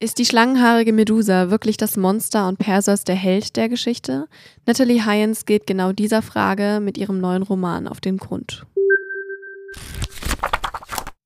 Ist 0.00 0.18
die 0.18 0.24
schlangenhaarige 0.24 0.92
Medusa 0.92 1.50
wirklich 1.50 1.76
das 1.76 1.96
Monster 1.96 2.46
und 2.46 2.60
Perseus 2.60 3.02
der 3.02 3.16
Held 3.16 3.56
der 3.56 3.68
Geschichte? 3.68 4.28
Natalie 4.64 5.04
Hyens 5.04 5.44
geht 5.44 5.66
genau 5.66 5.90
dieser 5.90 6.22
Frage 6.22 6.78
mit 6.80 6.96
ihrem 6.96 7.20
neuen 7.20 7.42
Roman 7.42 7.88
auf 7.88 8.00
den 8.00 8.16
Grund. 8.16 8.64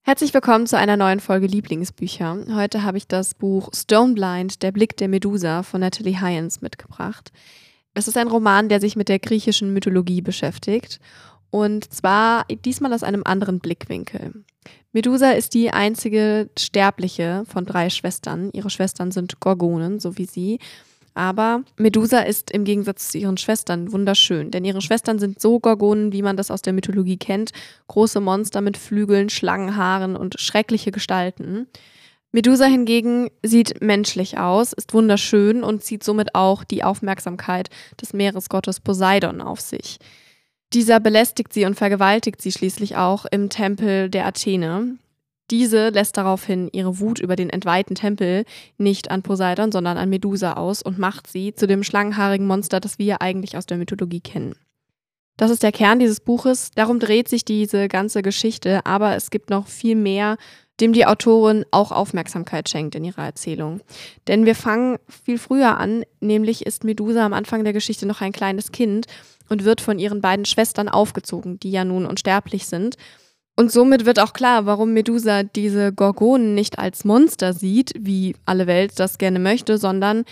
Herzlich 0.01 0.33
willkommen 0.33 0.67
zu 0.67 0.79
einer 0.79 0.97
neuen 0.97 1.21
Folge 1.21 1.49
Lieblingsbücher. 1.49 2.47
Heute 2.55 2.83
habe 2.83 2.97
ich 2.97 3.07
das 3.07 3.35
Buch 3.35 3.69
Stoneblind, 3.75 4.63
der 4.63 4.73
Blick 4.73 4.97
der 4.97 5.09
Medusa 5.09 5.63
von 5.63 5.83
Natalie 5.83 6.23
Hyens 6.23 6.63
mitgebracht. 6.63 7.31
Es 7.93 8.09
ist 8.09 8.17
ein 8.17 8.29
Roman, 8.29 8.71
der 8.71 8.81
sich 8.81 8.97
mit 8.97 9.11
der 9.11 9.19
griechischen 9.19 9.75
Mythologie 9.75 10.23
beschäftigt 10.23 10.99
und 11.53 11.93
zwar 11.93 12.47
diesmal 12.65 12.95
aus 12.95 13.03
einem 13.03 13.23
anderen 13.25 13.61
Blickwinkel. 13.61 14.33
Medusa 14.93 15.33
ist 15.33 15.53
die 15.53 15.71
einzige 15.71 16.49
Sterbliche 16.59 17.45
von 17.47 17.67
drei 17.67 17.91
Schwestern. 17.91 18.51
Ihre 18.53 18.71
Schwestern 18.71 19.13
sind 19.13 19.39
Gorgonen, 19.39 20.01
so 20.01 20.17
wie 20.17 20.25
sie. 20.25 20.59
Aber 21.13 21.63
Medusa 21.77 22.21
ist 22.21 22.51
im 22.51 22.65
Gegensatz 22.65 23.09
zu 23.09 23.19
ihren 23.19 23.37
Schwestern 23.37 23.93
wunderschön, 23.93 24.51
denn 24.51 24.65
ihre 24.65 24.81
Schwestern 24.81 25.19
sind 25.19 25.43
so 25.43 25.61
Gorgonen, 25.61 26.11
wie 26.13 26.23
man 26.23 26.39
das 26.39 26.51
aus 26.51 26.63
der 26.63 26.73
Mythologie 26.73 27.19
kennt. 27.19 27.53
Große 27.87 28.21
Monster 28.21 28.63
mit 28.63 28.79
Flügeln, 28.79 29.29
Schlangenhaaren 29.29 30.17
und 30.17 30.41
schreckliche 30.41 30.91
Gestalten. 30.91 31.67
Medusa 32.31 32.65
hingegen 32.65 33.29
sieht 33.43 33.83
menschlich 33.83 34.39
aus, 34.39 34.73
ist 34.73 34.95
wunderschön 34.95 35.63
und 35.63 35.85
zieht 35.85 36.03
somit 36.03 36.35
auch 36.35 36.65
die 36.65 36.83
Aufmerksamkeit 36.83 37.69
des 38.01 38.15
Meeresgottes 38.15 38.81
Poseidon 38.81 39.43
auf 39.43 39.61
sich. 39.61 39.99
Dieser 40.73 41.01
belästigt 41.01 41.53
sie 41.53 41.67
und 41.67 41.75
vergewaltigt 41.75 42.41
sie 42.41 42.51
schließlich 42.51 42.97
auch 42.97 43.27
im 43.31 43.51
Tempel 43.51 44.09
der 44.09 44.27
Athene. 44.27 44.97
Diese 45.51 45.91
lässt 45.91 46.17
daraufhin 46.17 46.71
ihre 46.73 46.99
Wut 46.99 47.19
über 47.19 47.37
den 47.37 47.51
entweihten 47.51 47.95
Tempel 47.95 48.47
nicht 48.79 49.11
an 49.11 49.23
Poseidon, 49.23 49.71
sondern 49.71 49.99
an 49.99 50.09
Medusa 50.09 50.55
aus 50.55 50.81
und 50.81 50.99
macht 50.99 51.27
sie 51.27 51.55
zu 51.55 51.67
dem 51.67 51.83
schlangenhaarigen 51.83 52.47
Monster, 52.47 52.81
das 52.81 52.99
wir 52.99 53.21
eigentlich 53.21 53.59
aus 53.59 53.67
der 53.67 53.77
Mythologie 53.77 54.21
kennen. 54.21 54.55
Das 55.37 55.51
ist 55.51 55.63
der 55.63 55.73
Kern 55.73 55.99
dieses 55.99 56.21
Buches. 56.21 56.71
Darum 56.75 56.99
dreht 57.01 57.29
sich 57.29 57.45
diese 57.45 57.89
ganze 57.89 58.23
Geschichte, 58.23 58.87
aber 58.87 59.15
es 59.15 59.31
gibt 59.31 59.51
noch 59.51 59.67
viel 59.67 59.97
mehr, 59.97 60.39
dem 60.81 60.95
die 60.95 61.05
Autorin 61.05 61.67
auch 61.71 61.93
Aufmerksamkeit 61.93 62.69
schenkt 62.69 62.95
in 62.95 63.05
ihrer 63.05 63.25
Erzählung. 63.25 63.81
Denn 64.29 64.47
wir 64.47 64.55
fangen 64.55 64.99
viel 65.09 65.39
früher 65.39 65.79
an, 65.79 66.05
nämlich 66.21 66.65
ist 66.65 66.85
Medusa 66.85 67.27
am 67.27 67.35
Anfang 67.35 67.63
der 67.63 67.75
Geschichte 67.75 68.07
noch 68.07 68.23
ein 68.23 68.33
kleines 68.33 68.73
Kind 68.73 69.07
und 69.53 69.65
wird 69.65 69.81
von 69.81 69.99
ihren 69.99 70.21
beiden 70.21 70.45
Schwestern 70.45 70.89
aufgezogen, 70.89 71.61
die 71.61 71.71
ja 71.71 71.85
nun 71.85 72.07
unsterblich 72.07 72.67
sind. 72.67 72.97
Und 73.55 73.71
somit 73.71 74.07
wird 74.07 74.19
auch 74.19 74.33
klar, 74.33 74.67
warum 74.67 74.93
Medusa 74.95 75.43
diese 75.43 75.93
Gorgonen 75.93 76.55
nicht 76.55 76.79
als 76.79 77.05
Monster 77.05 77.53
sieht, 77.53 77.93
wie 77.99 78.35
alle 78.47 78.67
Welt 78.67 78.99
das 78.99 79.19
gerne 79.19 79.39
möchte, 79.39 79.79
sondern 79.79 80.25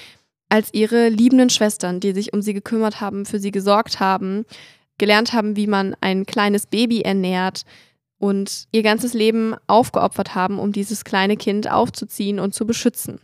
als 0.48 0.72
ihre 0.72 1.08
liebenden 1.08 1.50
Schwestern, 1.50 2.00
die 2.00 2.12
sich 2.12 2.32
um 2.32 2.42
sie 2.42 2.54
gekümmert 2.54 3.00
haben, 3.00 3.26
für 3.26 3.38
sie 3.38 3.52
gesorgt 3.52 4.00
haben, 4.00 4.46
gelernt 4.98 5.32
haben, 5.32 5.54
wie 5.56 5.66
man 5.66 5.94
ein 6.00 6.26
kleines 6.26 6.66
Baby 6.66 7.02
ernährt 7.02 7.64
und 8.18 8.66
ihr 8.72 8.82
ganzes 8.82 9.14
Leben 9.14 9.54
aufgeopfert 9.66 10.34
haben, 10.34 10.58
um 10.58 10.72
dieses 10.72 11.04
kleine 11.04 11.36
Kind 11.36 11.70
aufzuziehen 11.70 12.40
und 12.40 12.54
zu 12.54 12.66
beschützen. 12.66 13.20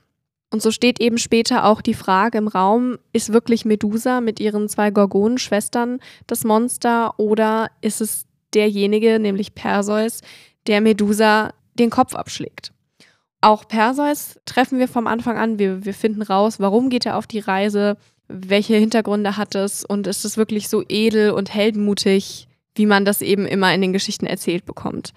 Und 0.51 0.63
so 0.63 0.71
steht 0.71 1.01
eben 1.01 1.19
später 1.19 1.65
auch 1.65 1.81
die 1.81 1.95
Frage 1.95 2.39
im 2.39 2.49
Raum, 2.49 2.99
ist 3.13 3.33
wirklich 3.33 3.65
Medusa 3.65 4.21
mit 4.21 4.39
ihren 4.39 4.69
zwei 4.69 4.91
Gorgonenschwestern 4.91 5.99
das 6.27 6.45
Monster 6.45 7.19
oder 7.19 7.71
ist 7.81 8.01
es 8.01 8.27
derjenige, 8.55 9.19
nämlich 9.19 9.55
Perseus, 9.55 10.21
der 10.67 10.81
Medusa 10.81 11.53
den 11.75 11.91
Kopf 11.91 12.15
abschlägt? 12.15 12.73
Auch 13.41 13.69
Perseus 13.69 14.41
treffen 14.47 14.79
wir 14.79 14.89
vom 14.89 15.07
Anfang 15.07 15.37
an. 15.37 15.59
Wir, 15.59 15.85
wir 15.85 15.95
finden 15.95 16.23
raus, 16.23 16.59
warum 16.59 16.91
geht 16.91 17.07
er 17.07 17.17
auf 17.17 17.27
die 17.27 17.39
Reise, 17.39 17.97
welche 18.29 18.77
Hintergründe 18.77 19.37
hat 19.37 19.55
es 19.55 19.85
und 19.85 20.07
ist 20.07 20.25
es 20.25 20.37
wirklich 20.37 20.69
so 20.69 20.83
edel 20.89 21.31
und 21.31 21.53
heldenmutig, 21.53 22.49
wie 22.75 22.87
man 22.87 23.05
das 23.05 23.23
eben 23.23 23.47
immer 23.47 23.73
in 23.75 23.81
den 23.81 23.93
Geschichten 23.93 24.27
erzählt 24.27 24.65
bekommt. 24.65 25.13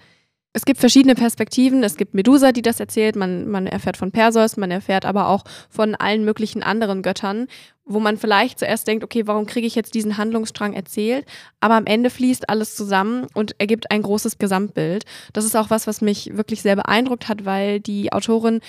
Es 0.52 0.64
gibt 0.64 0.80
verschiedene 0.80 1.14
Perspektiven. 1.14 1.84
Es 1.84 1.96
gibt 1.96 2.14
Medusa, 2.14 2.50
die 2.50 2.62
das 2.62 2.80
erzählt. 2.80 3.14
Man, 3.14 3.48
man 3.48 3.68
erfährt 3.68 3.96
von 3.96 4.10
Perseus, 4.10 4.56
man 4.56 4.72
erfährt 4.72 5.04
aber 5.04 5.28
auch 5.28 5.44
von 5.68 5.94
allen 5.94 6.24
möglichen 6.24 6.62
anderen 6.64 7.02
Göttern, 7.02 7.46
wo 7.84 8.00
man 8.00 8.16
vielleicht 8.16 8.58
zuerst 8.58 8.88
denkt, 8.88 9.04
okay, 9.04 9.28
warum 9.28 9.46
kriege 9.46 9.66
ich 9.66 9.76
jetzt 9.76 9.94
diesen 9.94 10.16
Handlungsstrang 10.16 10.72
erzählt? 10.72 11.24
Aber 11.60 11.74
am 11.74 11.86
Ende 11.86 12.10
fließt 12.10 12.48
alles 12.48 12.74
zusammen 12.74 13.28
und 13.34 13.54
ergibt 13.58 13.92
ein 13.92 14.02
großes 14.02 14.38
Gesamtbild. 14.38 15.04
Das 15.32 15.44
ist 15.44 15.54
auch 15.56 15.70
was, 15.70 15.86
was 15.86 16.00
mich 16.00 16.36
wirklich 16.36 16.62
sehr 16.62 16.74
beeindruckt 16.74 17.28
hat, 17.28 17.44
weil 17.44 17.78
die 17.78 18.12
Autorin 18.12 18.60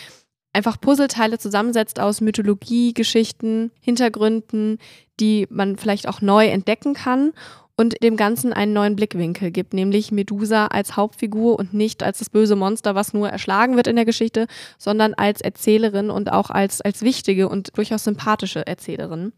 einfach 0.54 0.80
Puzzleteile 0.80 1.38
zusammensetzt 1.38 2.00
aus 2.00 2.22
Mythologie, 2.22 2.94
Geschichten, 2.94 3.72
Hintergründen, 3.80 4.80
die 5.20 5.48
man 5.50 5.78
vielleicht 5.78 6.08
auch 6.08 6.22
neu 6.22 6.48
entdecken 6.48 6.94
kann 6.94 7.34
und 7.78 8.04
dem 8.04 8.18
Ganzen 8.18 8.54
einen 8.54 8.74
neuen 8.74 8.96
Blickwinkel 8.96 9.52
gibt, 9.52 9.74
nämlich 9.74 10.12
Medusa 10.12 10.68
als 10.68 10.98
Hauptfigur 10.98 11.58
und 11.58 11.74
nicht 11.74 12.04
als 12.04 12.20
das 12.20 12.30
böse 12.30 12.56
Monster, 12.56 12.96
was 12.96 13.14
nur 13.14 13.30
erschlagen 13.30 13.76
wird 13.76 13.88
in 13.88 13.96
der 13.96 14.06
Geschichte, 14.06 14.48
sondern 14.78 15.14
als 15.14 15.42
Erzählerin 15.42 16.10
und 16.10 16.32
auch 16.32 16.50
als, 16.50 16.82
als 16.82 17.02
wichtige 17.02 17.50
und 17.50 17.76
durchaus 17.78 18.04
sympathische 18.04 18.68
Erzählerin. 18.68 19.34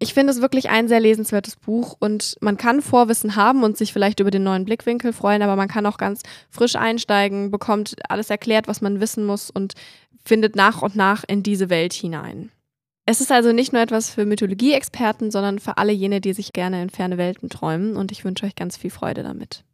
Ich 0.00 0.14
finde 0.14 0.32
es 0.32 0.40
wirklich 0.40 0.70
ein 0.70 0.86
sehr 0.86 1.00
lesenswertes 1.00 1.56
Buch 1.56 1.96
und 1.98 2.36
man 2.40 2.56
kann 2.56 2.82
Vorwissen 2.82 3.34
haben 3.34 3.64
und 3.64 3.76
sich 3.76 3.92
vielleicht 3.92 4.20
über 4.20 4.30
den 4.30 4.44
neuen 4.44 4.64
Blickwinkel 4.64 5.12
freuen, 5.12 5.42
aber 5.42 5.56
man 5.56 5.66
kann 5.66 5.86
auch 5.86 5.98
ganz 5.98 6.22
frisch 6.50 6.76
einsteigen, 6.76 7.50
bekommt 7.50 7.96
alles 8.08 8.30
erklärt, 8.30 8.68
was 8.68 8.80
man 8.80 9.00
wissen 9.00 9.26
muss 9.26 9.50
und 9.50 9.74
findet 10.24 10.54
nach 10.54 10.82
und 10.82 10.94
nach 10.94 11.24
in 11.26 11.42
diese 11.42 11.68
Welt 11.68 11.92
hinein. 11.92 12.52
Es 13.06 13.20
ist 13.20 13.32
also 13.32 13.52
nicht 13.52 13.72
nur 13.72 13.82
etwas 13.82 14.10
für 14.10 14.24
Mythologie-Experten, 14.26 15.30
sondern 15.30 15.58
für 15.58 15.78
alle 15.78 15.92
jene, 15.92 16.20
die 16.20 16.34
sich 16.34 16.52
gerne 16.52 16.82
in 16.82 16.90
ferne 16.90 17.18
Welten 17.18 17.48
träumen 17.48 17.96
und 17.96 18.12
ich 18.12 18.24
wünsche 18.24 18.46
euch 18.46 18.54
ganz 18.54 18.76
viel 18.76 18.90
Freude 18.90 19.22
damit. 19.24 19.64